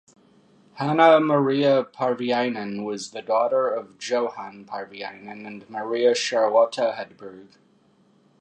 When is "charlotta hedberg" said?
6.15-7.49